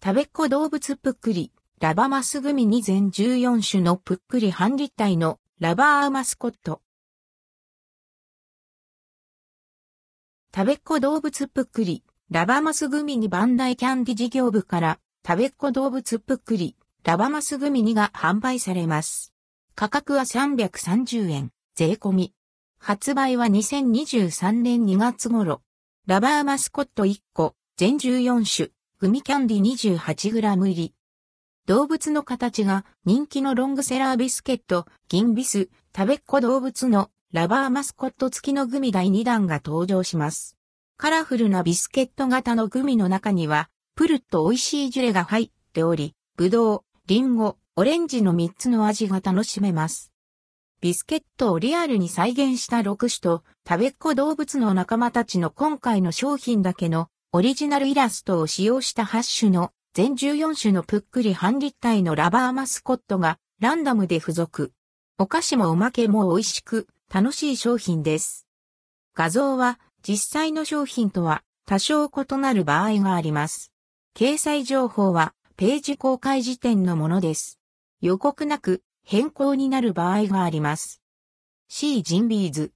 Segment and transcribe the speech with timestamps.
[0.00, 6.82] 食べっ子動物ぷっくり、ラバマスグミに全14種のぷっくり半立体のラバーマスコット。
[10.54, 19.32] 食べっ子動物ぷっくり、ラバマスグミにバンダイキャンディ事業部から食べっ子動物ぷっくり、ラバマスグミにが販売されます。
[19.74, 22.34] 価格は330円、税込み。
[22.78, 25.60] 発売は2023年2月頃。
[26.06, 28.70] ラバーマスコット1個、全14種、
[29.00, 30.92] グミキャンディ 28g 入り。
[31.66, 40.56] 動物の形が人気のロングセラービスケット、銀ビス、食べっ子動物のラバーマスコット付きのグミ第2弾が登場します。
[40.96, 50.10] カラフルなビスケット型のグミの中には、プルッと美味しいジュレが入っており、ぶどう、リンゴ、オレンジの3つの味が楽しめます。
[50.80, 64.72] ビスケットをリアルに再現した6種と食べっ子動物の仲間たちの今回の商品だけのオリジナルイラストを使用した8種の全14種のぷっくり半立体のラバーマスコットがランダムで付属。
[65.18, 68.48] お菓子もおまけも美味しく楽しい商品です。
[69.14, 73.70] 画像は実際の商品とは多少異なる場合があります。
[74.16, 77.60] 掲載情報はページ公開時点のものです。
[78.00, 81.00] 予告なく変更になる場合があります。
[81.68, 82.66] C ジンビーズ